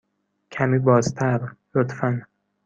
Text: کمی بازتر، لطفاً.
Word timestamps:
کمی 0.51 0.79
بازتر، 0.79 1.39
لطفاً. 1.75 2.19